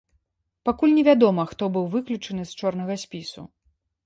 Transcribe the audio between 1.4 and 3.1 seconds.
хто быў выключаны з чорнага